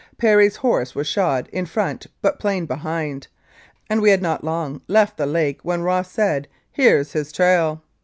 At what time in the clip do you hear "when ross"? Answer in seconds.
5.61-6.09